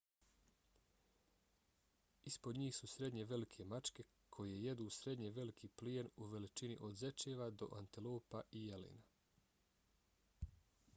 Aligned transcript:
ispod 2.31 2.59
njih 2.61 2.73
su 2.77 2.89
srednje 2.93 3.25
velike 3.33 3.67
mačke 3.75 4.07
koje 4.37 4.57
jedu 4.63 4.89
srednje 4.97 5.31
veliki 5.37 5.71
plijen 5.83 6.11
u 6.25 6.31
veličini 6.35 6.81
od 6.91 6.99
zečeva 7.05 7.51
do 7.63 7.71
antilopa 7.85 8.45
i 8.63 8.67
jelena 8.67 10.55